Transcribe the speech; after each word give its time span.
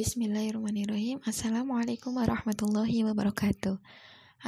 Bismillahirrahmanirrahim. 0.00 1.20
Assalamualaikum 1.28 2.16
warahmatullahi 2.16 3.04
wabarakatuh. 3.04 3.76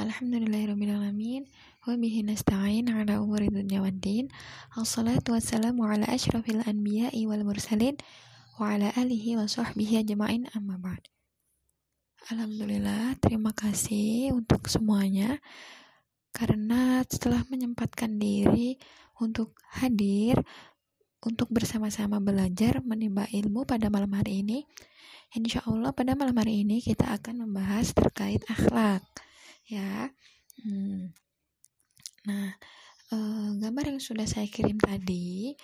Alhamdulillahirrahmanirrahim. 0.01 1.45
Wa 1.85 1.93
bihi 1.93 2.25
nasta'in 2.25 2.89
ala 2.89 3.21
umuri 3.21 3.53
dunya 3.53 3.77
waddin. 3.85 4.33
Assalatu 4.73 5.37
wassalamu 5.37 5.85
ala 5.85 6.09
ashrafil 6.09 6.65
anbiya'i 6.65 7.29
wal 7.29 7.45
mursalin 7.45 8.01
wa 8.57 8.73
ala 8.73 8.89
alihi 8.97 9.37
wa 9.37 9.45
sahbihi 9.45 10.01
ajma'in 10.01 10.49
amma 10.57 10.81
ba'd. 10.81 11.05
Alhamdulillah, 12.33 13.21
terima 13.21 13.53
kasih 13.53 14.33
untuk 14.33 14.65
semuanya 14.65 15.37
karena 16.33 17.05
setelah 17.05 17.45
menyempatkan 17.53 18.17
diri 18.17 18.81
untuk 19.21 19.53
hadir 19.69 20.41
untuk 21.23 21.47
bersama-sama 21.49 22.19
belajar 22.19 22.83
menimba 22.83 23.27
ilmu 23.31 23.63
pada 23.63 23.87
malam 23.87 24.11
hari 24.13 24.43
ini 24.43 24.67
Insya 25.33 25.65
Allah 25.65 25.89
pada 25.89 26.13
malam 26.13 26.37
hari 26.37 26.61
ini 26.61 26.77
kita 26.77 27.09
akan 27.09 27.49
membahas 27.49 27.89
terkait 27.89 28.45
akhlak 28.45 29.01
ya. 29.65 30.13
Hmm. 30.61 31.09
Nah, 32.29 32.53
uh, 33.09 33.49
gambar 33.57 33.97
yang 33.97 34.01
sudah 34.01 34.29
saya 34.29 34.45
kirim 34.45 34.77
tadi 34.77 35.57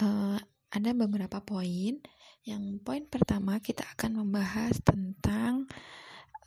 uh, 0.00 0.40
ada 0.72 0.90
beberapa 0.96 1.44
poin. 1.44 2.00
Yang 2.48 2.80
poin 2.88 3.04
pertama 3.04 3.60
kita 3.60 3.84
akan 3.84 4.24
membahas 4.24 4.80
tentang 4.80 5.68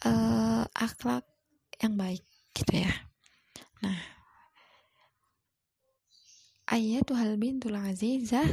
uh, 0.02 0.66
akhlak 0.74 1.22
yang 1.78 1.94
baik 2.02 2.26
gitu 2.58 2.82
ya. 2.82 2.94
Nah, 3.86 4.21
Ayatul 6.72 7.36
bintul 7.36 7.76
azizah. 7.76 8.48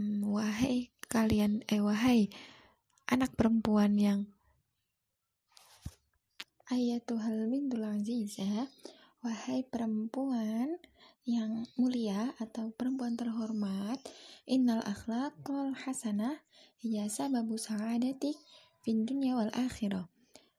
Hmm, 0.00 0.24
wahai 0.24 0.88
kalian 1.12 1.60
eh 1.68 1.76
wahai 1.76 2.32
anak 3.04 3.36
perempuan 3.36 4.00
yang 4.00 4.24
Ayatuhal 6.72 7.52
bintul 7.52 7.84
azizah 7.84 8.64
wahai 9.20 9.60
perempuan 9.68 10.80
yang 11.28 11.68
mulia 11.76 12.32
atau 12.40 12.72
perempuan 12.72 13.12
terhormat 13.12 14.00
innal 14.48 14.80
akhlaqal 14.80 15.76
hasanah 15.76 16.40
hiya 16.80 17.12
sababu 17.12 17.60
sa'adatik 17.60 18.40
fid 18.80 19.04
dunya 19.04 19.36
wal 19.36 19.52
akhirah. 19.52 20.08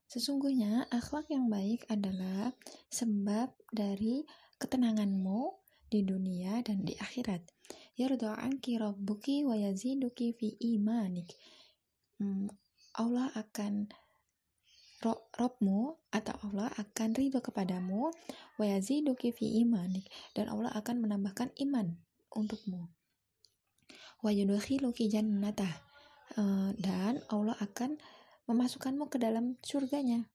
Sesungguhnya 0.06 0.86
akhlak 0.94 1.34
yang 1.34 1.50
baik 1.50 1.82
adalah 1.90 2.54
sebab 2.94 3.50
dari 3.74 4.22
ketenanganmu 4.62 5.61
di 5.92 6.08
dunia 6.08 6.64
dan 6.64 6.88
di 6.88 6.96
akhirat. 6.96 7.44
Yarda 8.00 8.40
anki 8.40 8.80
rabbuki 8.80 9.44
wa 9.44 9.60
yaziduki 9.60 10.32
fi 10.32 10.56
imanik. 10.64 11.36
Hmm, 12.16 12.48
Allah 12.96 13.28
akan 13.36 13.92
Robmu 15.02 15.98
atau 16.14 16.38
Allah 16.46 16.70
akan 16.78 17.18
ridho 17.18 17.42
kepadamu 17.42 18.14
wa 18.62 18.66
yaziduki 18.66 19.34
fi 19.34 19.66
imanik. 19.66 20.06
Dan 20.38 20.48
Allah 20.48 20.70
akan 20.78 21.02
menambahkan 21.02 21.52
iman 21.68 21.98
untukmu. 22.30 22.86
Wa 24.22 24.30
yudkhiluki 24.30 25.10
jannatah. 25.10 25.90
Uh, 26.38 26.72
dan 26.80 27.20
Allah 27.28 27.58
akan 27.60 27.98
memasukkanmu 28.46 29.10
ke 29.10 29.18
dalam 29.18 29.58
surganya. 29.66 30.30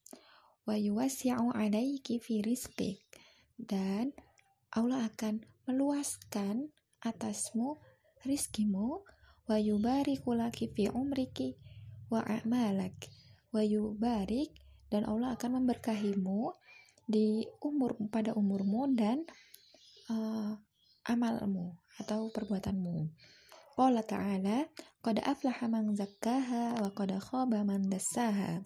Wa 0.67 0.75
yuwasi'u 0.75 1.55
alaiki 1.55 2.19
fi 2.19 2.43
rizqik. 2.43 3.01
Dan 3.55 4.11
Allah 4.77 5.09
akan 5.09 5.41
meluaskan 5.65 6.69
atasmu 7.01 7.81
rizkimu 8.29 9.01
wa 9.49 9.57
yubariku 9.57 10.37
laki 10.37 10.69
fi 10.69 10.93
umriki 10.93 11.57
wa 12.13 12.21
a'malak 12.21 13.09
wa 13.57 13.65
yubarik 13.65 14.53
dan 14.93 15.09
Allah 15.09 15.33
akan 15.33 15.65
memberkahimu 15.65 16.53
di 17.09 17.49
umur 17.65 17.97
pada 18.13 18.37
umurmu 18.37 18.93
dan 18.93 19.25
uh, 20.13 20.53
amalmu 21.09 21.73
atau 21.97 22.29
perbuatanmu. 22.29 23.09
Allah 23.81 24.05
ta'ala 24.05 24.69
qad 25.01 25.25
aflaha 25.25 25.73
man 25.73 25.97
zakkaha 25.97 26.85
wa 26.85 26.93
qad 26.93 27.17
khaba 27.17 27.65
man 27.65 27.89
dassaha. 27.89 28.61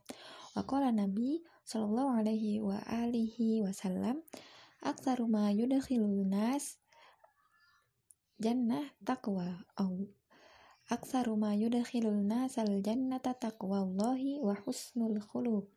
Wa 0.58 0.66
qala 0.66 0.90
Nabi 0.90 1.38
sallallahu 1.70 2.18
alaihi 2.18 2.58
wa 2.58 2.82
alihi 2.82 3.62
wasallam 3.62 4.26
aktsaru 4.80 5.28
ma 5.28 5.52
yudkhilun 5.52 6.28
nas 6.28 6.80
jannah 8.40 8.88
taqwa. 9.04 9.68
Au. 9.76 10.08
Aksaru 10.90 11.38
ma 11.38 11.54
yudkhilul 11.54 12.26
nasal 12.26 12.82
jannata 12.82 13.36
taqwallahi 13.36 14.42
wa 14.42 14.58
husnul 14.66 15.22
khuluq. 15.22 15.68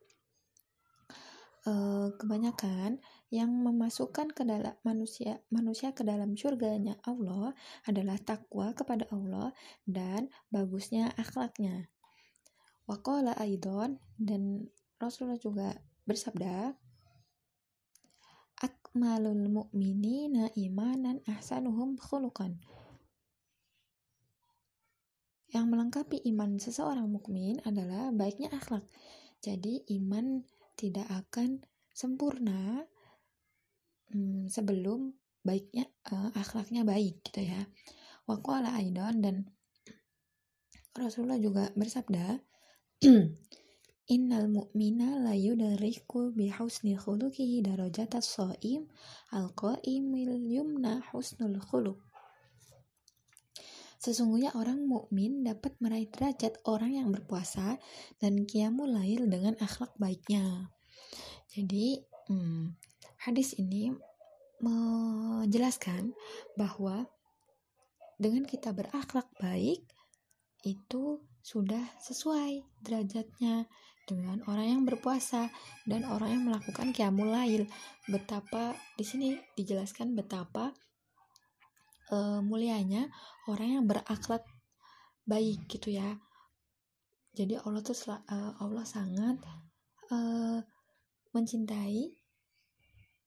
Uh, 1.64 2.12
kebanyakan 2.20 3.00
yang 3.32 3.48
memasukkan 3.48 4.36
ke 4.36 4.44
dalam 4.44 4.76
manusia 4.84 5.40
manusia 5.48 5.96
ke 5.96 6.04
dalam 6.04 6.36
surganya 6.36 7.00
Allah 7.08 7.56
adalah 7.88 8.20
takwa 8.20 8.76
kepada 8.76 9.08
Allah 9.14 9.54
dan 9.86 10.28
bagusnya 10.52 11.14
akhlaknya. 11.16 11.88
Waqala 12.84 13.32
aidon 13.40 13.96
dan 14.20 14.68
Rasulullah 15.00 15.40
juga 15.40 15.68
bersabda 16.04 16.76
akmalul 18.94 19.50
mu'minina 19.50 20.54
imanan 20.54 21.18
ahsanuhum 21.26 21.98
khuluqan. 21.98 22.62
Yang 25.50 25.66
melengkapi 25.66 26.22
iman 26.30 26.62
seseorang 26.62 27.10
mukmin 27.10 27.58
adalah 27.66 28.14
baiknya 28.14 28.54
akhlak. 28.54 28.86
Jadi 29.42 29.82
iman 29.98 30.46
tidak 30.78 31.10
akan 31.10 31.66
sempurna 31.90 32.86
hmm, 34.14 34.46
sebelum 34.46 35.10
baiknya 35.42 35.90
uh, 36.14 36.30
akhlaknya 36.38 36.86
baik 36.86 37.18
gitu 37.26 37.50
ya. 37.50 37.66
Waqala 38.30 38.78
aidan 38.78 39.18
dan 39.18 39.36
Rasulullah 40.94 41.42
juga 41.42 41.66
bersabda 41.74 42.38
Innal 44.04 44.52
mu'mina 44.52 45.16
la 45.16 45.32
yudariku 45.32 46.28
bi 46.36 46.52
husni 46.52 46.92
khuluqihi 46.92 47.64
darajatas 47.64 48.36
shaim 48.36 48.84
al-qaimil 49.32 50.36
yumna 50.44 51.00
husnul 51.08 51.56
khuluq. 51.56 51.96
Sesungguhnya 53.96 54.52
orang 54.52 54.84
mukmin 54.84 55.40
dapat 55.40 55.80
meraih 55.80 56.04
derajat 56.12 56.60
orang 56.68 56.92
yang 56.92 57.08
berpuasa 57.08 57.80
dan 58.20 58.44
qiyamul 58.44 58.92
lail 58.92 59.24
dengan 59.24 59.56
akhlak 59.56 59.96
baiknya. 59.96 60.68
Jadi, 61.48 62.04
hmm, 62.28 62.76
hadis 63.24 63.56
ini 63.56 63.88
menjelaskan 64.60 66.12
bahwa 66.60 67.08
dengan 68.20 68.44
kita 68.44 68.76
berakhlak 68.76 69.32
baik 69.40 69.80
itu 70.68 71.24
sudah 71.40 71.88
sesuai 72.00 72.60
derajatnya 72.84 73.64
dengan 74.04 74.44
orang 74.48 74.66
yang 74.78 74.82
berpuasa 74.84 75.48
dan 75.88 76.04
orang 76.04 76.36
yang 76.38 76.44
melakukan 76.48 76.92
qiyamul 76.92 77.32
lail. 77.32 77.64
Betapa 78.08 78.76
di 78.96 79.04
sini 79.04 79.36
dijelaskan 79.56 80.12
betapa 80.12 80.72
uh, 82.12 82.40
mulianya 82.44 83.08
orang 83.48 83.80
yang 83.80 83.84
berakhlak 83.88 84.44
baik 85.24 85.64
gitu 85.68 85.96
ya. 85.96 86.20
Jadi 87.34 87.58
Allah 87.58 87.82
tuh 87.82 87.96
uh, 88.08 88.52
Allah 88.60 88.84
sangat 88.86 89.42
uh, 90.12 90.60
mencintai 91.34 92.14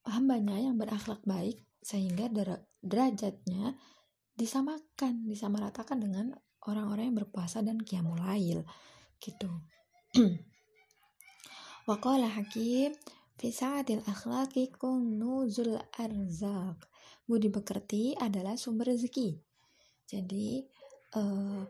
hambanya 0.08 0.56
yang 0.56 0.80
berakhlak 0.80 1.20
baik 1.28 1.60
sehingga 1.84 2.32
derajatnya 2.80 3.76
disamakan 4.38 5.28
disamaratakan 5.28 6.00
dengan 6.00 6.32
orang-orang 6.64 7.12
yang 7.12 7.18
berpuasa 7.26 7.60
dan 7.66 7.82
qiyamul 7.82 8.20
lail 8.22 8.64
gitu 9.18 9.50
Waqala 11.88 12.28
Hakim 12.28 12.92
fi 13.40 13.48
sa'atil 13.48 14.04
akhlaqi 14.04 14.76
kunuzul 14.76 15.80
arzak. 15.96 16.84
Budi 17.24 17.48
pekerti 17.48 18.12
adalah 18.20 18.60
sumber 18.60 18.92
rezeki. 18.92 19.40
Jadi 20.04 20.68
uh, 21.16 21.64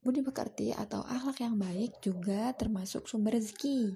budi 0.00 0.24
pekerti 0.24 0.72
atau 0.72 1.04
akhlak 1.04 1.44
yang 1.44 1.60
baik 1.60 2.00
juga 2.00 2.56
termasuk 2.56 3.04
sumber 3.04 3.36
rezeki. 3.36 3.92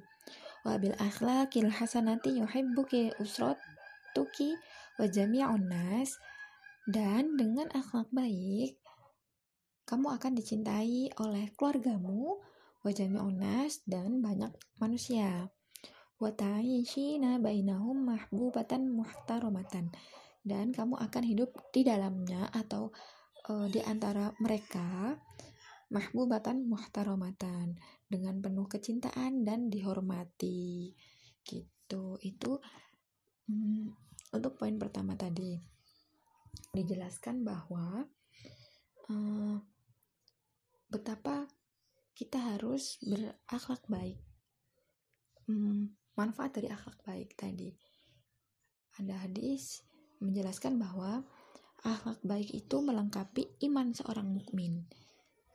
Wa 0.60 0.76
bil 0.76 0.92
akhlaqil 1.00 1.72
hasanati 1.72 2.36
yuhibbuki 2.36 3.16
usratuki 3.16 4.60
wa 5.00 5.08
jami'un 5.08 5.64
nas 5.72 6.20
dan 6.84 7.40
dengan 7.40 7.72
akhlak 7.72 8.12
baik 8.12 8.76
kamu 9.88 10.06
akan 10.06 10.38
dicintai 10.38 11.10
oleh 11.18 11.50
keluargamu, 11.58 12.38
wajami 12.80 13.18
onas 13.20 13.84
dan 13.84 14.24
banyak 14.24 14.52
manusia. 14.80 15.52
Wa 16.20 16.32
ta'ishina 16.36 17.40
bainahum 17.40 18.04
mahbubatan 18.04 18.92
muhtaramatan 18.92 19.92
dan 20.44 20.72
kamu 20.72 20.96
akan 20.96 21.24
hidup 21.24 21.52
di 21.72 21.84
dalamnya 21.84 22.48
atau 22.52 22.92
uh, 23.48 23.68
di 23.68 23.80
antara 23.84 24.32
mereka 24.40 25.16
mahbubatan 25.90 26.64
muhtaramatan 26.70 27.76
dengan 28.06 28.38
penuh 28.40 28.68
kecintaan 28.68 29.44
dan 29.44 29.68
dihormati. 29.68 30.92
Gitu. 31.44 32.04
Itu 32.20 32.60
hmm, 33.48 33.86
untuk 34.36 34.56
poin 34.56 34.76
pertama 34.78 35.18
tadi. 35.18 35.58
Dijelaskan 36.70 37.42
bahwa 37.42 38.06
uh, 39.10 39.56
betapa 40.90 41.46
kita 42.20 42.36
harus 42.36 43.00
berakhlak 43.00 43.80
baik 43.88 44.20
hmm, 45.48 45.96
manfaat 46.12 46.52
dari 46.52 46.68
akhlak 46.68 47.00
baik 47.08 47.32
tadi 47.32 47.72
ada 49.00 49.24
hadis 49.24 49.80
menjelaskan 50.20 50.76
bahwa 50.76 51.24
akhlak 51.80 52.20
baik 52.20 52.52
itu 52.52 52.76
melengkapi 52.84 53.48
iman 53.70 53.96
seorang 53.96 54.28
mukmin. 54.28 54.84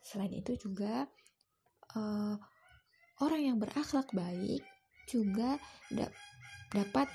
Selain 0.02 0.34
itu 0.34 0.58
juga 0.58 1.06
uh, 1.94 2.36
orang 3.22 3.42
yang 3.54 3.58
berakhlak 3.62 4.10
baik 4.14 4.66
juga 5.06 5.62
da 5.94 6.10
dapat 6.74 7.06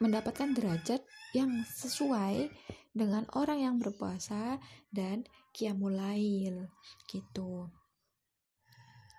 mendapatkan 0.00 0.56
derajat 0.56 1.04
yang 1.36 1.52
sesuai 1.68 2.48
dengan 2.96 3.28
orang 3.36 3.60
yang 3.60 3.76
berpuasa 3.76 4.56
dan 4.88 5.28
kiamulail 5.52 6.72
gitu. 7.12 7.68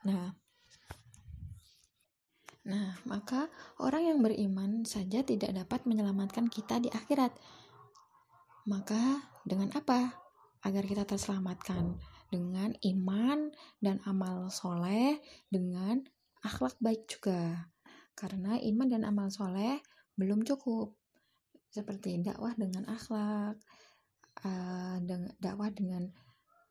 Nah, 0.04 0.36
Nah, 2.64 2.96
maka 3.04 3.52
orang 3.84 4.08
yang 4.08 4.20
beriman 4.24 4.88
saja 4.88 5.20
tidak 5.20 5.52
dapat 5.52 5.84
menyelamatkan 5.84 6.48
kita 6.48 6.80
di 6.80 6.88
akhirat. 6.88 7.36
Maka 8.64 9.20
dengan 9.44 9.68
apa? 9.76 10.16
Agar 10.64 10.88
kita 10.88 11.04
terselamatkan 11.04 12.00
dengan 12.32 12.72
iman 12.88 13.52
dan 13.84 14.00
amal 14.08 14.48
soleh 14.48 15.20
dengan 15.52 16.08
akhlak 16.40 16.80
baik 16.80 17.04
juga. 17.04 17.68
Karena 18.16 18.56
iman 18.56 18.88
dan 18.88 19.04
amal 19.04 19.28
soleh 19.28 19.84
belum 20.16 20.48
cukup. 20.48 20.96
Seperti 21.68 22.16
dakwah 22.24 22.56
dengan 22.56 22.88
akhlak, 22.88 23.60
uh, 24.48 24.98
dakwah 25.36 25.68
dengan 25.68 26.08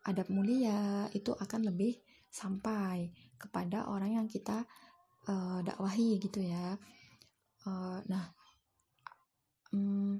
adab 0.08 0.32
mulia 0.32 1.04
itu 1.12 1.36
akan 1.36 1.68
lebih 1.68 2.00
sampai 2.32 3.12
kepada 3.36 3.92
orang 3.92 4.16
yang 4.16 4.26
kita 4.26 4.64
uh, 5.28 5.60
dakwahi 5.60 6.16
gitu 6.16 6.40
ya. 6.40 6.80
Uh, 7.68 8.00
nah 8.08 8.32
um, 9.76 10.16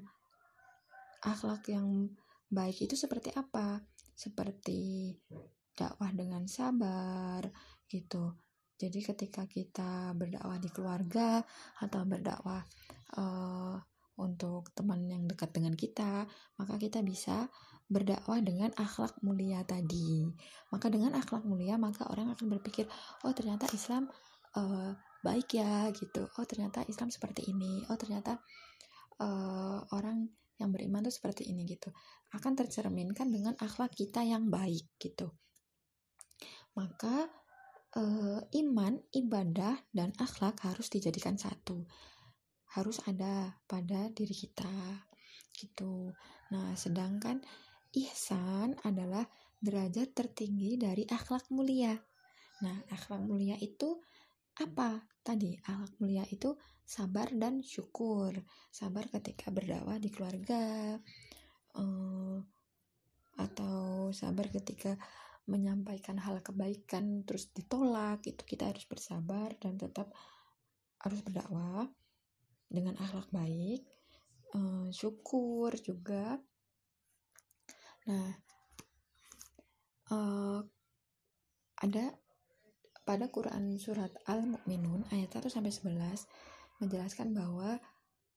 akhlak 1.25 1.65
yang 1.73 2.13
baik 2.53 2.85
itu 2.85 2.93
seperti 2.93 3.33
apa? 3.33 3.81
Seperti 4.13 5.09
dakwah 5.73 6.13
dengan 6.13 6.45
sabar 6.45 7.41
gitu. 7.89 8.37
Jadi 8.77 8.99
ketika 9.01 9.49
kita 9.49 10.13
berdakwah 10.13 10.61
di 10.61 10.69
keluarga 10.69 11.41
atau 11.81 12.05
berdakwah 12.05 12.61
uh, 13.17 13.77
untuk 14.21 14.69
teman 14.77 15.09
yang 15.09 15.25
dekat 15.25 15.49
dengan 15.49 15.73
kita 15.73 16.29
maka 16.61 16.77
kita 16.77 17.01
bisa 17.01 17.49
berdakwah 17.91 18.39
dengan 18.39 18.71
akhlak 18.75 19.19
mulia 19.21 19.61
tadi. 19.67 20.27
Maka 20.71 20.87
dengan 20.89 21.13
akhlak 21.17 21.43
mulia 21.43 21.75
maka 21.75 22.07
orang 22.09 22.31
akan 22.33 22.47
berpikir 22.57 22.87
oh 23.27 23.33
ternyata 23.35 23.67
Islam 23.71 24.07
uh, 24.57 24.91
baik 25.23 25.57
ya 25.57 25.89
gitu. 25.95 26.27
Oh 26.39 26.45
ternyata 26.47 26.83
Islam 26.87 27.09
seperti 27.09 27.47
ini. 27.49 27.83
Oh 27.89 27.97
ternyata 27.97 28.39
uh, 29.19 29.79
orang 29.93 30.27
yang 30.61 30.69
beriman 30.69 31.03
tuh 31.05 31.13
seperti 31.13 31.49
ini 31.49 31.65
gitu. 31.65 31.89
Akan 32.33 32.57
tercerminkan 32.57 33.29
dengan 33.29 33.53
akhlak 33.59 33.93
kita 33.93 34.21
yang 34.25 34.49
baik 34.49 34.89
gitu. 34.97 35.33
Maka 36.73 37.29
uh, 37.97 38.41
iman 38.41 38.93
ibadah 39.13 39.77
dan 39.93 40.13
akhlak 40.17 40.57
harus 40.65 40.89
dijadikan 40.89 41.37
satu. 41.37 41.85
Harus 42.73 42.97
ada 43.05 43.61
pada 43.69 44.09
diri 44.09 44.33
kita 44.33 45.05
gitu. 45.53 46.09
Nah 46.49 46.73
sedangkan 46.73 47.41
ihsan 47.93 48.73
adalah 48.81 49.23
derajat 49.61 50.11
tertinggi 50.11 50.75
dari 50.75 51.05
akhlak 51.07 51.47
mulia. 51.53 51.93
Nah 52.65 52.77
akhlak 52.91 53.23
mulia 53.23 53.55
itu 53.61 54.01
apa? 54.59 55.01
Tadi 55.23 55.55
akhlak 55.63 55.93
mulia 56.01 56.25
itu 56.27 56.57
sabar 56.83 57.31
dan 57.31 57.63
syukur. 57.63 58.35
Sabar 58.73 59.07
ketika 59.07 59.53
berdakwah 59.53 60.01
di 60.01 60.09
keluarga 60.11 60.97
uh, 61.79 62.37
atau 63.39 64.09
sabar 64.13 64.49
ketika 64.49 64.97
menyampaikan 65.43 66.15
hal 66.21 66.39
kebaikan 66.39 67.27
terus 67.27 67.51
ditolak 67.51 68.23
itu 68.23 68.39
kita 68.47 68.71
harus 68.71 68.87
bersabar 68.87 69.51
dan 69.59 69.75
tetap 69.75 70.11
harus 71.03 71.19
berdakwah 71.19 71.91
dengan 72.71 72.95
akhlak 72.95 73.27
baik 73.27 73.83
uh, 74.55 74.87
syukur 74.95 75.75
juga 75.83 76.39
nah 78.03 78.29
uh, 80.11 80.59
ada 81.83 82.05
pada 83.03 83.27
Quran 83.27 83.75
surat 83.75 84.11
Al-Mu'minun 84.23 85.11
ayat 85.11 85.35
1 85.35 85.51
sampai 85.51 85.71
11 85.75 86.79
menjelaskan 86.79 87.35
bahwa 87.35 87.79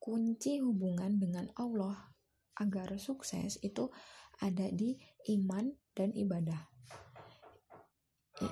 kunci 0.03 0.59
hubungan 0.59 1.19
dengan 1.19 1.47
Allah 1.55 2.15
agar 2.59 2.99
sukses 2.99 3.59
itu 3.63 3.91
ada 4.43 4.69
di 4.73 4.99
iman 5.33 5.71
dan 5.97 6.13
ibadah. 6.13 6.69
I, 8.43 8.49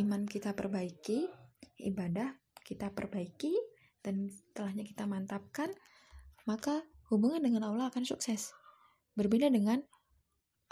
iman 0.00 0.24
kita 0.24 0.56
perbaiki, 0.56 1.28
ibadah 1.82 2.32
kita 2.64 2.94
perbaiki 2.94 3.52
dan 4.00 4.30
setelahnya 4.30 4.86
kita 4.86 5.04
mantapkan, 5.04 5.68
maka 6.48 6.86
hubungan 7.12 7.42
dengan 7.42 7.68
Allah 7.68 7.92
akan 7.92 8.06
sukses. 8.06 8.54
Berbeda 9.18 9.52
dengan 9.52 9.84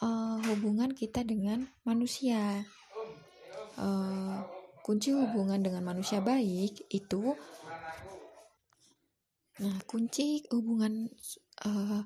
uh, 0.03 0.39
hubungan 0.53 0.95
kita 0.95 1.23
dengan 1.27 1.67
manusia. 1.83 2.67
Uh, 3.79 4.43
kunci 4.83 5.13
hubungan 5.15 5.61
dengan 5.61 5.85
manusia 5.85 6.19
baik 6.25 6.89
itu 6.89 7.37
nah 9.59 9.75
kunci 9.91 10.47
hubungan 10.55 11.11
uh, 11.67 12.03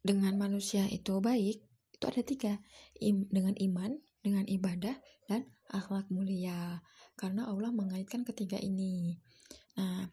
dengan 0.00 0.34
manusia 0.40 0.88
itu 0.88 1.20
baik 1.20 1.60
itu 2.00 2.04
ada 2.08 2.22
tiga. 2.24 2.52
Im, 3.00 3.28
dengan 3.28 3.52
iman 3.56 4.00
dengan 4.24 4.44
ibadah 4.48 4.96
dan 5.28 5.48
akhlak 5.68 6.08
mulia. 6.08 6.80
Karena 7.16 7.48
Allah 7.48 7.72
mengaitkan 7.72 8.24
ketiga 8.24 8.56
ini. 8.56 9.20
Nah 9.76 10.08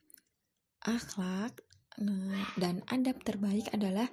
akhlak 0.84 1.64
nah, 2.00 2.48
dan 2.60 2.84
adab 2.92 3.24
terbaik 3.24 3.72
adalah 3.72 4.12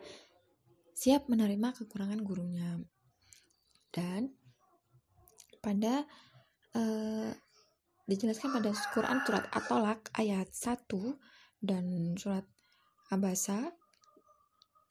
siap 0.95 1.27
menerima 1.27 1.75
kekurangan 1.75 2.23
gurunya. 2.23 2.79
Dan 3.91 4.31
pada 5.59 6.07
uh, 6.75 7.31
dijelaskan 8.07 8.55
pada 8.55 8.71
Quran 8.95 9.19
surat 9.27 9.45
At-Tolak 9.51 10.15
ayat 10.19 10.51
1 10.55 10.87
dan 11.63 12.15
surat 12.19 12.47
Abasa 13.11 13.75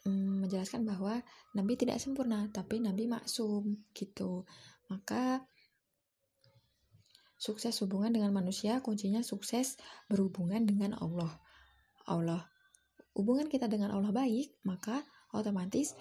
um, 0.07 0.45
menjelaskan 0.45 0.85
bahwa 0.85 1.19
Nabi 1.55 1.73
tidak 1.79 1.99
sempurna 1.99 2.47
tapi 2.51 2.83
Nabi 2.83 3.07
maksum 3.07 3.87
gitu. 3.95 4.47
Maka 4.91 5.43
sukses 7.39 7.75
hubungan 7.83 8.11
dengan 8.11 8.31
manusia 8.31 8.79
kuncinya 8.79 9.19
sukses 9.23 9.75
berhubungan 10.07 10.63
dengan 10.63 10.95
Allah. 10.99 11.31
Allah 12.07 12.53
hubungan 13.13 13.45
kita 13.45 13.69
dengan 13.69 13.93
Allah 13.93 14.09
baik 14.09 14.57
maka 14.65 15.05
otomatis 15.33 15.97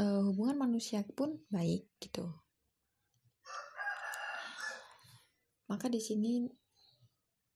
uh, 0.00 0.24
hubungan 0.26 0.66
manusia 0.66 1.04
pun 1.14 1.38
baik 1.52 1.86
gitu 2.00 2.26
maka 5.70 5.86
di 5.86 6.02
sini 6.02 6.50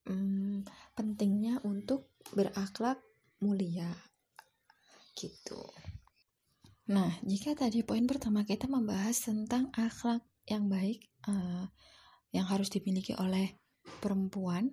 hmm, 0.07 0.63
pentingnya 0.95 1.59
untuk 1.67 2.15
berakhlak 2.31 3.03
mulia 3.43 3.91
gitu. 5.19 5.59
Nah, 6.95 7.11
jika 7.27 7.57
tadi 7.59 7.83
poin 7.83 8.07
pertama 8.07 8.47
kita 8.47 8.71
membahas 8.71 9.19
tentang 9.19 9.67
akhlak 9.75 10.23
yang 10.47 10.71
baik 10.71 11.03
uh, 11.27 11.67
yang 12.31 12.47
harus 12.47 12.71
dimiliki 12.71 13.11
oleh 13.19 13.59
perempuan, 13.99 14.71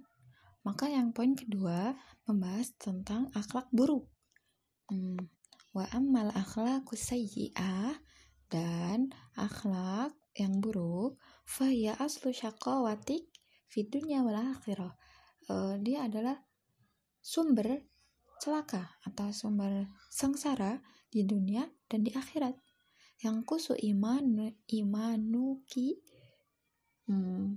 maka 0.62 0.86
yang 0.86 1.10
poin 1.10 1.34
kedua 1.34 1.98
membahas 2.30 2.70
tentang 2.78 3.26
akhlak 3.34 3.66
buruk. 3.74 4.06
Hmm, 4.86 5.18
wa 5.72 5.88
ammal 5.92 6.28
akhlaqus 6.36 7.12
sayyi'ah 7.12 7.96
dan 8.52 9.08
akhlak 9.36 10.12
yang 10.36 10.60
buruk 10.60 11.16
faya 11.48 11.96
aslu 11.96 12.32
syaqawatik 12.32 13.28
fid 13.68 13.88
dunya 13.88 14.20
wal 14.20 14.36
akhirah. 14.36 14.92
Uh, 15.48 15.80
dia 15.80 16.04
adalah 16.04 16.36
sumber 17.24 17.88
celaka 18.36 19.00
atau 19.08 19.32
sumber 19.32 19.88
sengsara 20.12 20.84
di 21.08 21.24
dunia 21.24 21.64
dan 21.88 22.04
di 22.04 22.12
akhirat. 22.12 22.52
Yang 23.24 23.36
kusu 23.48 23.74
iman 23.78 24.52
imanuki 24.68 25.96
hmm, 27.06 27.54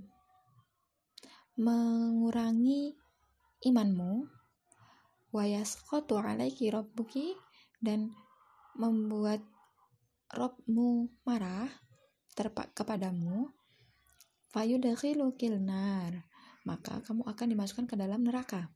mengurangi 1.58 2.94
imanmu 3.66 4.30
wayasqatu 5.34 6.16
alaiki 6.16 6.70
rabbuki 6.70 7.34
dan 7.80 8.12
membuat 8.76 9.40
Robmu 10.26 11.06
marah 11.22 11.70
terpak 12.34 12.74
kepadamu 12.74 13.46
fayudkhilukil 14.50 15.62
nar 15.62 16.26
maka 16.66 16.98
kamu 17.06 17.22
akan 17.30 17.46
dimasukkan 17.54 17.86
ke 17.86 17.94
dalam 17.94 18.26
neraka. 18.26 18.74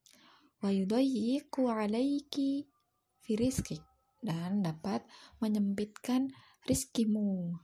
Wayudayyiqu 0.62 1.66
alaiki 1.66 2.70
firizkik 3.18 3.82
dan 4.22 4.62
dapat 4.62 5.02
menyempitkan 5.42 6.30
rizkimu 6.70 7.56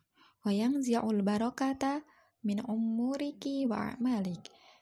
wayang 0.42 0.80
zi'ul 0.82 1.22
barokata 1.22 2.02
min 2.42 2.64
umuriki 2.64 3.68
wa 3.68 3.94
amalik 3.94 4.40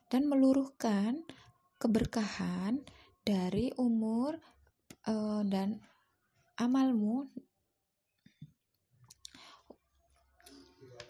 dan 0.08 0.30
meluruhkan 0.30 1.24
keberkahan 1.80 2.84
dari 3.24 3.72
umur 3.80 4.38
uh, 5.08 5.42
dan 5.42 5.82
amalmu 6.58 7.30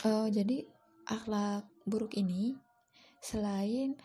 uh, 0.04 0.28
jadi 0.28 0.64
akhlak 1.04 1.68
buruk 1.84 2.16
ini 2.16 2.56
selain 3.20 3.96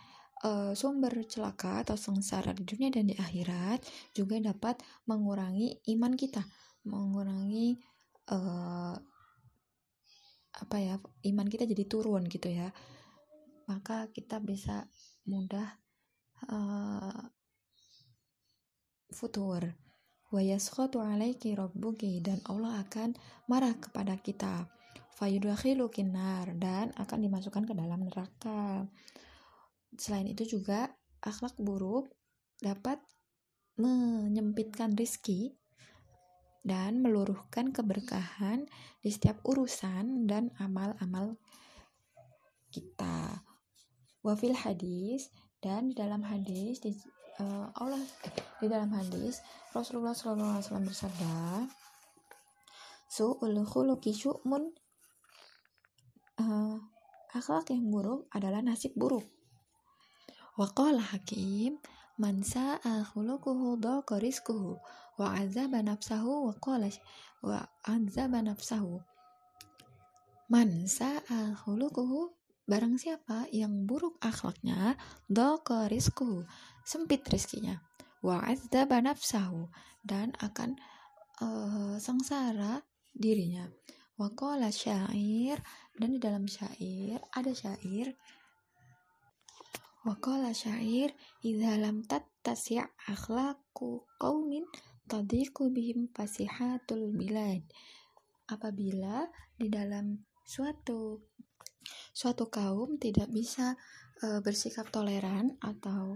uh, 0.44 0.72
sumber 0.76 1.12
celaka 1.28 1.84
atau 1.84 1.96
sengsara 2.00 2.56
di 2.56 2.64
dunia 2.64 2.92
dan 2.92 3.12
di 3.12 3.16
akhirat 3.16 3.84
juga 4.16 4.40
dapat 4.40 4.80
mengurangi 5.08 5.80
iman 5.96 6.14
kita, 6.16 6.44
mengurangi 6.88 7.80
uh, 8.32 8.96
apa 10.60 10.76
ya 10.80 10.96
iman 11.32 11.48
kita 11.48 11.64
jadi 11.68 11.84
turun 11.88 12.28
gitu 12.28 12.52
ya. 12.52 12.72
Maka 13.68 14.10
kita 14.10 14.42
bisa 14.42 14.88
mudah 15.30 15.78
uh, 16.50 17.22
futur 19.14 19.89
wa 20.30 20.42
alaiki 21.10 21.58
rabbuki 21.58 22.22
dan 22.22 22.38
Allah 22.46 22.86
akan 22.86 23.18
marah 23.50 23.74
kepada 23.78 24.18
kita 24.22 24.70
fayudakhilu 25.18 25.90
kinar 25.90 26.54
dan 26.56 26.94
akan 26.96 27.20
dimasukkan 27.26 27.66
ke 27.66 27.74
dalam 27.74 28.06
neraka 28.06 28.86
Selain 29.98 30.28
itu 30.30 30.46
juga 30.46 30.94
akhlak 31.20 31.58
buruk 31.58 32.14
dapat 32.62 33.02
menyempitkan 33.80 34.94
rizki 34.94 35.56
dan 36.62 37.00
meluruhkan 37.02 37.72
keberkahan 37.72 38.68
di 39.02 39.10
setiap 39.10 39.42
urusan 39.48 40.28
dan 40.30 40.52
amal-amal 40.60 41.40
kita. 42.70 43.42
Wafil 44.22 44.54
hadis 44.54 45.32
dan 45.64 45.90
di 45.90 45.96
dalam 45.96 46.22
hadis 46.28 46.84
di 46.84 46.94
uh, 47.40 47.68
Allah 47.80 48.00
eh, 48.00 48.34
di 48.60 48.68
dalam 48.68 48.92
hadis 48.94 49.42
Rasulullah 49.72 50.16
SAW 50.16 50.62
bersabda, 50.84 51.66
"Su'ul 53.08 53.58
khuluqi 53.66 54.12
syu'mun" 54.14 54.64
uh, 56.44 56.76
akhlak 57.34 57.72
yang 57.72 57.88
buruk 57.90 58.28
adalah 58.36 58.62
nasib 58.64 58.94
buruk. 58.96 59.26
Waqala 60.60 61.00
Hakim 61.00 61.80
man 62.20 62.44
sa'a 62.44 63.08
khuluquhu 63.08 63.80
dhaqa 63.80 64.20
rizquhu 64.20 64.76
wa 65.16 65.28
azaba 65.40 65.80
nafsahu 65.80 66.52
wa 66.52 66.54
qala 66.60 66.92
wa 67.40 67.64
azaba 67.88 68.44
nafsahu 68.44 69.00
man 70.52 70.84
sa'a 70.84 71.56
khuluquhu 71.64 72.36
barang 72.68 73.00
siapa 73.00 73.48
yang 73.56 73.88
buruk 73.88 74.20
akhlaknya 74.20 75.00
dhaqa 75.32 75.88
rizquhu 75.88 76.44
sempit 76.90 77.22
rizkinya 77.30 77.78
wa 78.26 78.42
azaba 78.42 78.98
nafsahu 78.98 79.70
dan 80.02 80.34
akan 80.42 80.74
uh, 81.46 81.96
sengsara 82.02 82.82
dirinya. 83.14 83.70
Wa 84.18 84.34
qala 84.34 84.74
syair 84.74 85.62
dan 85.96 86.18
di 86.18 86.20
dalam 86.20 86.50
syair 86.50 87.22
ada 87.30 87.54
syair. 87.54 88.18
Waqala 90.00 90.56
syair, 90.56 91.12
"Idza 91.44 91.76
lam 91.76 92.08
tattasi' 92.08 92.80
akhlaqu 93.12 94.08
qaumin 94.16 94.64
tadiqu 95.12 95.68
bihim 95.76 96.08
fasihatul 96.16 97.12
bilad." 97.12 97.68
Apabila 98.48 99.28
di 99.60 99.68
dalam 99.68 100.24
suatu 100.48 101.20
suatu 102.16 102.48
kaum 102.48 102.96
tidak 102.96 103.28
bisa 103.28 103.76
e, 104.24 104.40
bersikap 104.40 104.88
toleran 104.88 105.60
atau 105.60 106.16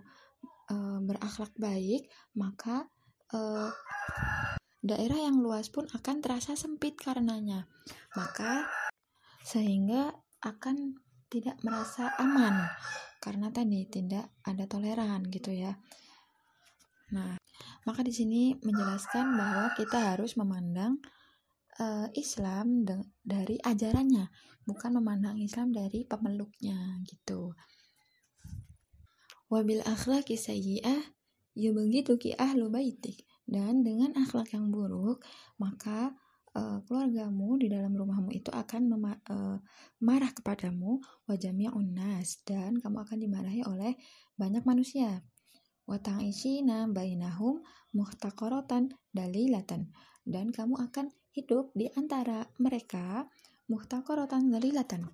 berakhlak 1.13 1.53
baik, 1.61 2.09
maka 2.33 2.89
e, 3.29 3.39
daerah 4.81 5.29
yang 5.29 5.39
luas 5.39 5.69
pun 5.69 5.85
akan 5.85 6.19
terasa 6.19 6.57
sempit 6.57 6.97
karenanya. 6.97 7.69
Maka 8.17 8.65
sehingga 9.45 10.11
akan 10.41 10.97
tidak 11.29 11.61
merasa 11.61 12.13
aman 12.19 12.67
karena 13.23 13.47
tadi 13.49 13.87
tidak 13.87 14.27
ada 14.43 14.67
toleran 14.67 15.23
gitu 15.31 15.55
ya. 15.55 15.77
Nah, 17.15 17.39
maka 17.87 18.01
di 18.03 18.11
sini 18.11 18.57
menjelaskan 18.59 19.37
bahwa 19.37 19.71
kita 19.77 20.13
harus 20.13 20.35
memandang 20.35 20.99
uh, 21.79 22.07
Islam 22.17 22.83
dari 23.23 23.57
ajarannya, 23.63 24.27
bukan 24.67 24.91
memandang 24.99 25.39
Islam 25.39 25.71
dari 25.71 26.03
pemeluknya 26.03 26.99
gitu. 27.07 27.55
Wabil 29.53 29.85
akhlaki 29.85 30.33
sayyi'ah 30.33 31.13
yubghituki 31.53 32.33
ahlu 32.33 32.73
baitik. 32.73 33.21
Dan 33.45 33.85
dengan 33.85 34.17
akhlak 34.17 34.57
yang 34.57 34.73
buruk, 34.73 35.21
maka 35.61 36.17
uh, 36.57 36.79
keluargamu 36.85 37.61
di 37.61 37.67
dalam 37.69 37.93
rumahmu 37.93 38.33
itu 38.33 38.49
akan 38.49 38.97
uh, 39.29 39.57
marah 40.01 40.31
kepadamu 40.33 41.01
wajahnya 41.29 41.73
unas 41.73 42.41
dan 42.45 42.81
kamu 42.81 43.05
akan 43.05 43.17
dimarahi 43.19 43.61
oleh 43.65 43.93
banyak 44.37 44.65
manusia 44.65 45.21
watang 45.83 46.23
isina 46.23 46.87
bainahum 46.87 47.59
muhtaqaratan 47.91 48.95
dalilatan 49.11 49.91
dan 50.23 50.55
kamu 50.55 50.79
akan 50.79 51.11
hidup 51.35 51.75
di 51.75 51.91
antara 51.99 52.47
mereka 52.55 53.27
muhtaqaratan 53.67 54.47
dalilatan 54.47 55.11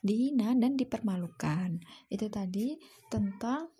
dihina 0.00 0.54
dan 0.54 0.78
dipermalukan 0.78 1.78
itu 2.08 2.26
tadi 2.30 2.78
tentang 3.10 3.70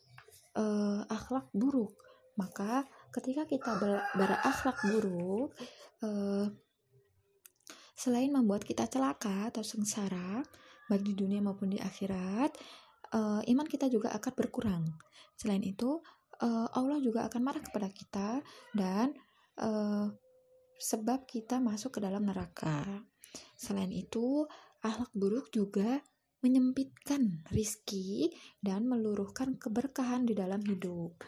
uh, 0.59 1.03
akhlak 1.07 1.51
buruk 1.55 1.95
maka 2.39 2.87
ketika 3.11 3.45
kita 3.51 3.79
ber 3.83 3.99
berakhlak 4.15 4.79
buruk 4.87 5.51
uh, 6.07 6.47
selain 7.99 8.31
membuat 8.31 8.63
kita 8.63 8.87
celaka 8.87 9.51
atau 9.51 9.67
sengsara, 9.67 10.47
baik 10.87 11.03
di 11.03 11.19
dunia 11.19 11.43
maupun 11.43 11.75
di 11.75 11.83
akhirat, 11.83 12.55
uh, 13.11 13.43
iman 13.43 13.67
kita 13.67 13.91
juga 13.91 14.15
akan 14.15 14.33
berkurang. 14.39 14.87
Selain 15.35 15.59
itu, 15.67 15.99
uh, 16.39 16.71
Allah 16.79 17.03
juga 17.03 17.27
akan 17.27 17.43
marah 17.43 17.59
kepada 17.59 17.91
kita 17.91 18.39
dan 18.71 19.19
uh, 19.59 20.07
sebab 20.79 21.27
kita 21.27 21.59
masuk 21.59 21.99
ke 21.99 22.01
dalam 22.07 22.23
neraka. 22.23 22.87
Selain 23.59 23.91
itu, 23.91 24.47
akhlak 24.83 25.13
buruk 25.15 25.51
juga 25.51 26.03
menyempitkan 26.39 27.43
rizki 27.51 28.31
dan 28.63 28.87
meluruhkan 28.87 29.59
keberkahan 29.59 30.23
di 30.23 30.39
dalam 30.39 30.63
hidup. 30.63 31.19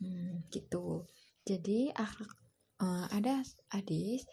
Hmm, 0.00 0.48
gitu. 0.48 1.04
Jadi 1.44 1.92
akhlak 1.92 2.32
uh, 2.80 3.06
ada 3.12 3.44
hadis 3.68 4.24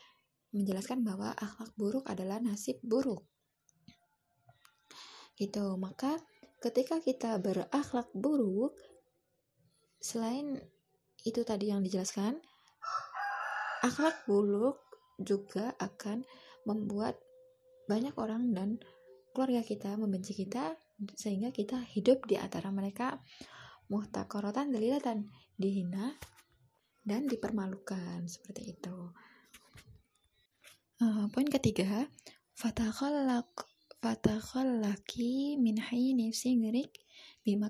menjelaskan 0.55 1.03
bahwa 1.03 1.35
akhlak 1.35 1.71
buruk 1.75 2.07
adalah 2.07 2.39
nasib 2.39 2.79
buruk. 2.83 3.27
Gitu. 5.35 5.75
Maka 5.75 6.15
ketika 6.63 7.03
kita 7.03 7.35
berakhlak 7.43 8.07
buruk 8.15 8.75
selain 9.99 10.59
itu 11.27 11.43
tadi 11.43 11.69
yang 11.69 11.83
dijelaskan, 11.83 12.39
akhlak 13.83 14.15
buruk 14.25 14.79
juga 15.21 15.75
akan 15.77 16.25
membuat 16.65 17.17
banyak 17.89 18.13
orang 18.17 18.51
dan 18.53 18.69
keluarga 19.31 19.63
kita 19.63 19.95
membenci 19.95 20.35
kita 20.35 20.75
sehingga 21.15 21.49
kita 21.49 21.81
hidup 21.81 22.27
di 22.27 22.37
antara 22.37 22.69
mereka 22.69 23.17
muhtakorotan 23.87 24.71
dalilatan 24.71 25.31
dihina 25.55 26.15
dan 27.01 27.25
dipermalukan 27.25 28.29
seperti 28.29 28.77
itu. 28.77 28.97
Uh, 31.01 31.25
poin 31.33 31.49
ketiga, 31.49 32.05
fatakhallaq 32.53 33.49
fatakhallaki 34.01 35.57
min 35.57 35.77
hayni 35.81 36.29
sigrik 36.33 37.01
mil 37.41 37.65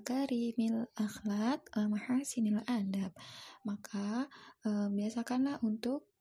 akhlak 0.99 1.63
uh, 1.79 1.87
mahasinil 1.87 2.59
adab. 2.67 3.15
Maka 3.63 4.27
uh, 4.67 4.91
biasakanlah 4.91 5.63
untuk 5.63 6.11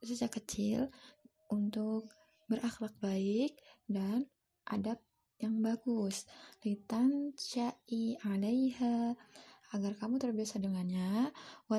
sejak 0.00 0.38
kecil 0.38 0.88
untuk 1.50 2.06
berakhlak 2.50 2.90
baik 2.98 3.54
dan 3.86 4.26
adab 4.66 4.98
yang 5.38 5.62
bagus. 5.62 6.26
Litan 6.66 7.30
syai 7.38 8.18
alaiha. 8.26 9.14
Agar 9.70 9.94
kamu 9.94 10.18
terbiasa 10.18 10.58
dengannya 10.58 11.30
wa 11.70 11.78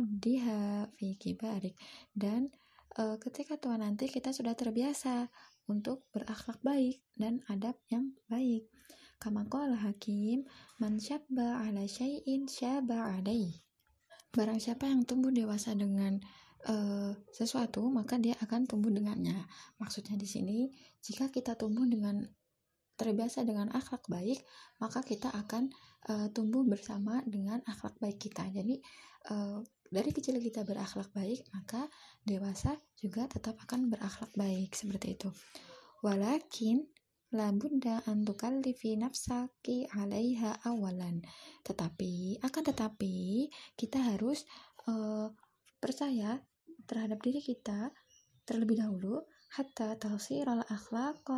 diha 0.00 0.88
fi 0.96 1.20
kibarik. 1.20 1.76
Dan 2.16 2.48
e, 2.96 3.20
ketika 3.20 3.60
tua 3.60 3.76
nanti 3.76 4.08
kita 4.08 4.32
sudah 4.32 4.56
terbiasa 4.56 5.28
untuk 5.68 6.08
berakhlak 6.16 6.64
baik 6.64 7.04
dan 7.20 7.44
adab 7.52 7.76
yang 7.92 8.16
baik. 8.32 8.72
Kama 9.20 9.44
qala 9.52 9.76
hakim 9.84 10.48
man 10.80 10.96
syabba 10.96 11.60
ala 11.60 11.84
syai'in 11.84 12.48
syaba 12.48 13.20
alaih 13.20 13.64
barang 14.34 14.58
siapa 14.58 14.90
yang 14.90 15.06
tumbuh 15.06 15.30
dewasa 15.30 15.78
dengan 15.78 16.18
uh, 16.68 17.12
sesuatu 17.30 17.86
maka 17.88 18.16
dia 18.20 18.34
akan 18.40 18.68
tumbuh 18.68 18.90
dengannya 18.90 19.44
maksudnya 19.80 20.16
di 20.16 20.28
sini 20.28 20.58
jika 21.04 21.28
kita 21.28 21.56
tumbuh 21.56 21.84
dengan 21.84 22.24
terbiasa 22.94 23.42
dengan 23.42 23.70
akhlak 23.74 24.06
baik, 24.06 24.42
maka 24.78 25.02
kita 25.02 25.30
akan 25.34 25.70
uh, 26.10 26.30
tumbuh 26.30 26.62
bersama 26.62 27.22
dengan 27.26 27.58
akhlak 27.66 27.98
baik 27.98 28.22
kita. 28.22 28.46
Jadi 28.54 28.78
uh, 29.34 29.58
dari 29.90 30.10
kecil 30.14 30.38
kita 30.38 30.62
berakhlak 30.62 31.10
baik, 31.10 31.42
maka 31.54 31.90
dewasa 32.22 32.78
juga 32.98 33.26
tetap 33.26 33.58
akan 33.62 33.90
berakhlak 33.90 34.30
baik 34.38 34.74
seperti 34.74 35.18
itu. 35.18 35.30
Walakin 36.06 36.86
la 37.34 37.50
budda 37.50 38.06
an 38.06 38.22
tukallifi 38.22 38.94
nafsaki 38.94 39.90
'alaiha 39.90 40.62
awalan. 40.70 41.18
Tetapi 41.66 42.38
akan 42.46 42.62
tetapi 42.62 43.14
kita 43.74 43.98
harus 44.14 44.46
uh, 44.86 45.34
percaya 45.82 46.38
terhadap 46.84 47.20
diri 47.20 47.40
kita 47.40 47.92
terlebih 48.44 48.80
dahulu 48.84 49.24
hatta 49.56 49.96
al 49.96 50.62
akhlaq 50.68 51.28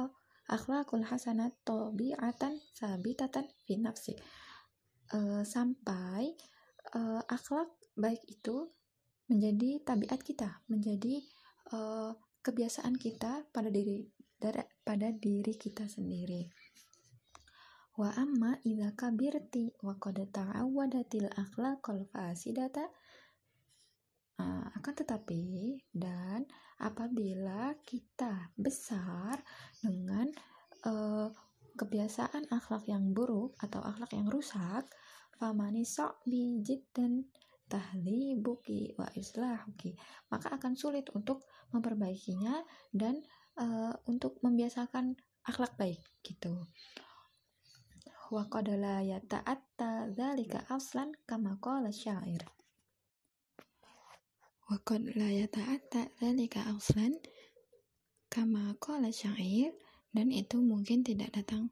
akhlakul 0.46 1.02
hasanat 1.02 1.54
tabi'atan 1.66 2.58
sabitatan 2.74 3.46
fi 3.66 3.74
nafsi. 3.78 4.14
Uh, 5.06 5.46
sampai 5.46 6.34
uh, 6.98 7.22
akhlak 7.30 7.70
baik 7.94 8.22
itu 8.26 8.70
menjadi 9.30 9.82
tabiat 9.86 10.22
kita 10.22 10.62
menjadi 10.66 11.22
uh, 11.74 12.10
kebiasaan 12.42 12.94
kita 12.98 13.46
pada 13.50 13.70
diri 13.70 14.06
pada 14.82 15.08
diri 15.14 15.54
kita 15.58 15.86
sendiri. 15.90 16.46
Wa 17.96 18.12
amma 18.12 18.60
idza 18.62 18.92
kabirti 18.92 19.72
wa 19.80 19.96
qad 19.96 20.20
ta'awwadatil 20.28 21.32
akhlaqal 21.32 22.04
fasidata 22.12 22.92
uh, 24.40 24.66
akan 24.76 24.94
tetapi 24.94 25.76
dan 25.92 26.44
apabila 26.80 27.72
kita 27.84 28.52
besar 28.56 29.40
dengan 29.80 30.28
uh, 30.84 31.28
kebiasaan 31.76 32.48
akhlak 32.52 32.88
yang 32.88 33.12
buruk 33.12 33.56
atau 33.60 33.84
akhlak 33.84 34.12
yang 34.16 34.28
rusak 34.28 34.88
famani 35.36 35.84
bi 36.24 36.64
jiddan 36.64 37.28
tahlibuki 37.68 38.96
wa 38.96 39.10
islahuki 39.12 39.98
maka 40.32 40.54
akan 40.56 40.72
sulit 40.78 41.12
untuk 41.12 41.44
memperbaikinya 41.74 42.64
dan 42.94 43.20
uh, 43.60 43.92
untuk 44.08 44.40
membiasakan 44.40 45.18
akhlak 45.44 45.76
baik 45.76 46.00
gitu. 46.24 46.64
Wa 48.26 48.42
qadala 48.50 49.06
yata'atta 49.06 50.10
dzalika 50.10 50.66
aslan 50.66 51.14
kama 51.28 51.62
qala 51.62 51.94
syair 51.94 52.42
Wakon 54.66 55.14
la 55.14 55.30
yata'atta 55.30 56.18
dzalika 56.18 56.66
aslan 56.74 57.14
kama 58.26 58.74
qala 58.82 59.14
syair 59.14 59.70
dan 60.10 60.34
itu 60.34 60.58
mungkin 60.58 61.06
tidak 61.06 61.30
datang 61.30 61.70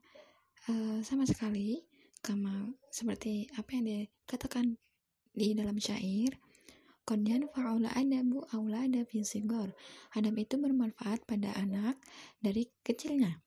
uh, 0.71 1.03
sama 1.03 1.27
sekali 1.27 1.83
kama 2.23 2.71
seperti 2.87 3.51
apa 3.59 3.69
yang 3.75 3.85
dikatakan 3.85 4.79
di 5.35 5.51
dalam 5.51 5.75
syair 5.75 6.39
Qadian 7.05 7.45
fa'ula 7.53 7.93
adabu 7.93 8.41
aulada 8.49 9.05
fi 9.05 9.21
sigor. 9.21 9.69
Adab 10.17 10.41
itu 10.41 10.57
bermanfaat 10.57 11.21
pada 11.29 11.53
anak 11.53 12.01
dari 12.41 12.65
kecilnya. 12.81 13.45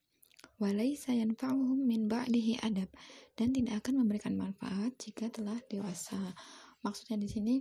Walaysa 0.62 1.10
yanfa'uhum 1.18 1.82
min 1.82 2.06
ba'dihi 2.06 2.62
adab 2.62 2.86
dan 3.34 3.50
tidak 3.50 3.82
akan 3.82 4.06
memberikan 4.06 4.38
manfaat 4.38 4.94
jika 5.02 5.26
telah 5.34 5.58
dewasa. 5.66 6.38
Maksudnya 6.86 7.18
di 7.18 7.26
sini 7.26 7.54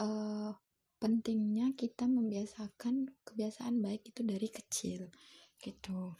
uh, 0.00 0.56
pentingnya 1.02 1.74
kita 1.74 2.06
membiasakan 2.06 3.10
kebiasaan 3.26 3.82
baik 3.82 4.14
itu 4.14 4.22
dari 4.22 4.46
kecil 4.46 5.10
gitu. 5.58 6.14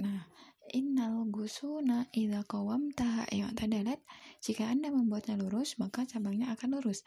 Nah 0.00 0.24
innal 0.72 1.28
gusuna 1.28 2.08
idza 2.08 2.40
qawamtaha 2.48 3.28
tadalat. 3.52 4.00
Jika 4.40 4.72
anda 4.72 4.88
membuatnya 4.88 5.36
lurus 5.36 5.76
maka 5.76 6.08
cabangnya 6.08 6.56
akan 6.56 6.80
lurus. 6.80 7.04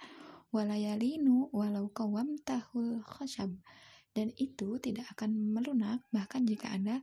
Walayalinu 0.53 1.49
walau 1.49 1.89
tahul 2.45 3.01
khashab. 3.01 3.49
Dan 4.13 4.29
itu 4.37 4.77
tidak 4.77 5.09
akan 5.17 5.57
melunak 5.57 6.05
bahkan 6.13 6.45
jika 6.45 6.69
anda 6.69 7.01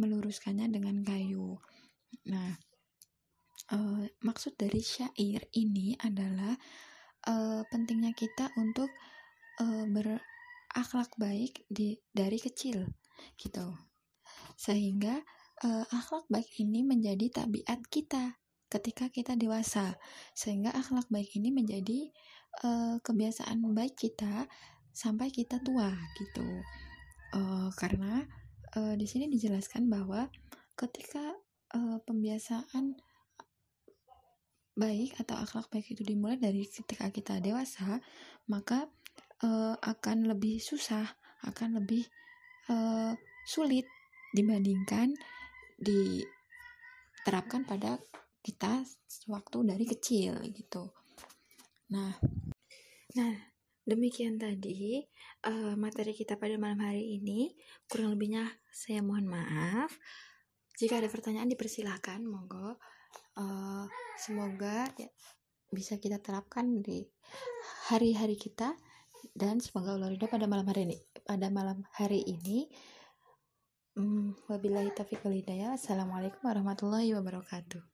meluruskannya 0.00 0.72
dengan 0.72 1.04
kayu. 1.04 1.60
Nah 2.32 2.56
uh, 3.76 4.08
maksud 4.24 4.56
dari 4.56 4.80
syair 4.80 5.44
ini 5.52 6.00
adalah 6.00 6.56
uh, 7.28 7.60
pentingnya 7.68 8.16
kita 8.16 8.48
untuk 8.56 8.88
uh, 9.60 9.84
berakhlak 9.90 11.10
baik 11.20 11.66
di 11.70 11.98
dari 12.10 12.38
kecil 12.38 12.88
gitu. 13.38 13.66
Sehingga 14.54 15.22
uh, 15.62 15.84
akhlak 15.90 16.26
baik 16.30 16.50
ini 16.58 16.82
menjadi 16.82 17.42
tabiat 17.42 17.86
kita 17.90 18.38
ketika 18.70 19.10
kita 19.10 19.38
dewasa. 19.38 19.98
Sehingga 20.34 20.74
akhlak 20.74 21.06
baik 21.10 21.30
ini 21.38 21.54
menjadi 21.54 22.10
uh, 22.66 22.98
kebiasaan 23.02 23.62
baik 23.74 23.94
kita 23.98 24.46
sampai 24.94 25.30
kita 25.30 25.58
tua 25.62 25.90
gitu. 26.18 26.46
Uh, 27.34 27.66
karena 27.74 28.22
uh, 28.78 28.94
di 28.94 29.06
sini 29.10 29.26
dijelaskan 29.26 29.90
bahwa 29.90 30.30
ketika 30.78 31.34
uh, 31.74 31.98
pembiasaan 32.06 32.94
baik 34.74 35.14
atau 35.22 35.38
akhlak 35.38 35.70
baik 35.70 35.94
itu 35.94 36.02
dimulai 36.02 36.34
dari 36.34 36.66
ketika 36.66 37.06
kita 37.14 37.38
dewasa 37.38 38.02
maka 38.50 38.90
uh, 39.42 39.74
akan 39.80 40.30
lebih 40.30 40.62
susah, 40.62 41.08
akan 41.48 41.82
lebih 41.82 42.06
uh, 42.70 43.16
sulit 43.48 43.88
dibandingkan 44.34 45.14
diterapkan 45.78 47.66
pada 47.66 47.98
kita 48.44 48.84
waktu 49.30 49.58
dari 49.64 49.84
kecil 49.88 50.36
gitu. 50.52 50.92
Nah, 51.90 52.12
nah 53.16 53.32
demikian 53.84 54.36
tadi 54.36 55.00
uh, 55.48 55.74
materi 55.76 56.12
kita 56.12 56.36
pada 56.36 56.60
malam 56.60 56.84
hari 56.84 57.16
ini. 57.16 57.52
Kurang 57.88 58.14
lebihnya 58.16 58.48
saya 58.68 59.00
mohon 59.00 59.28
maaf. 59.28 59.96
Jika 60.74 60.98
ada 60.98 61.06
pertanyaan 61.06 61.48
dipersilahkan, 61.48 62.20
monggo. 62.26 62.76
Uh, 63.38 63.86
semoga 64.18 64.90
ya, 64.98 65.06
bisa 65.70 65.98
kita 66.02 66.18
terapkan 66.18 66.82
di 66.82 67.06
hari-hari 67.90 68.34
kita 68.34 68.74
dan 69.34 69.58
semoga 69.58 69.98
Allah 69.98 70.14
ridho 70.14 70.30
pada 70.30 70.46
malam 70.46 70.66
hari 70.70 70.86
ini 70.88 70.98
pada 71.26 71.50
malam 71.50 71.82
hari 71.98 72.22
ini. 72.22 72.70
Hmm, 73.94 74.34
wabillahi 74.50 74.90
taufiq 74.90 75.22
wal 75.22 75.38
hidayah. 75.38 75.78
Assalamualaikum 75.78 76.42
warahmatullahi 76.42 77.14
wabarakatuh 77.14 77.93